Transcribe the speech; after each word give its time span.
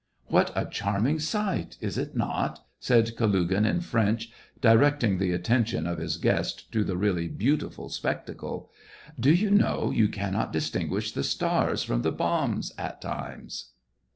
"What 0.35 0.51
a 0.55 0.65
charming 0.65 1.19
sight 1.19 1.77
1 1.79 1.87
is 1.87 1.95
it 1.95 2.15
not 2.15 2.65
}"said 2.79 3.15
Kalugin, 3.15 3.67
in 3.69 3.81
French, 3.81 4.31
directing 4.59 5.19
the 5.19 5.31
attention 5.31 5.85
of 5.85 5.99
his 5.99 6.17
guest 6.17 6.71
to 6.71 6.83
the 6.83 6.97
really 6.97 7.27
beautiful 7.27 7.87
spectacle. 7.87 8.71
Do 9.19 9.29
you 9.31 9.49
SEVASTOPOL 9.49 9.51
IN 9.51 9.57
MAY. 9.57 9.63
65 9.67 9.83
know, 9.83 9.91
you 9.91 10.07
cannot 10.09 10.53
distinguish 10.53 11.11
the 11.11 11.23
stars 11.23 11.83
from 11.83 12.01
the 12.01 12.11
bombs 12.11 12.73
at 12.79 12.99
times." 12.99 13.73